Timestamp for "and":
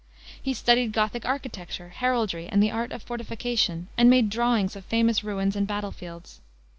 2.47-2.63, 3.99-4.09, 5.55-5.67